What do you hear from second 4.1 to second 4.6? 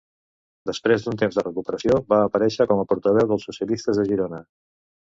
Girona.